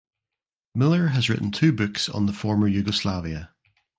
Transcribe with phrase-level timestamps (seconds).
[0.73, 3.51] Miller has written two books on the former Yugoslavia.